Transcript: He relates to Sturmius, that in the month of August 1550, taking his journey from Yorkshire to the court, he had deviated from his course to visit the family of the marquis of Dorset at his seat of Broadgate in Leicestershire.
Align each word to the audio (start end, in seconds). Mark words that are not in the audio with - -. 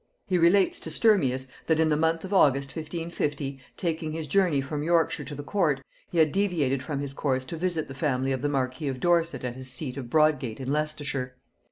He 0.25 0.39
relates 0.39 0.79
to 0.79 0.89
Sturmius, 0.89 1.45
that 1.67 1.79
in 1.79 1.89
the 1.89 1.95
month 1.95 2.25
of 2.25 2.33
August 2.33 2.69
1550, 2.75 3.59
taking 3.77 4.13
his 4.13 4.25
journey 4.25 4.59
from 4.59 4.81
Yorkshire 4.81 5.25
to 5.25 5.35
the 5.35 5.43
court, 5.43 5.79
he 6.09 6.17
had 6.17 6.31
deviated 6.31 6.81
from 6.81 7.01
his 7.01 7.13
course 7.13 7.45
to 7.45 7.55
visit 7.55 7.87
the 7.87 7.93
family 7.93 8.31
of 8.31 8.41
the 8.41 8.49
marquis 8.49 8.87
of 8.87 8.99
Dorset 8.99 9.43
at 9.43 9.55
his 9.55 9.69
seat 9.71 9.97
of 9.97 10.09
Broadgate 10.09 10.59
in 10.59 10.71
Leicestershire. 10.71 11.35